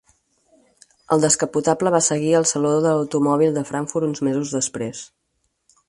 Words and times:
El 1.15 1.21
descapotable 1.25 1.91
va 1.97 2.01
seguir 2.07 2.31
al 2.39 2.47
Saló 2.53 2.73
de 2.87 2.95
l'Automòbil 2.97 3.55
de 3.59 3.67
Frankfurt 3.71 4.09
uns 4.09 4.27
mesos 4.31 4.57
després. 4.61 5.05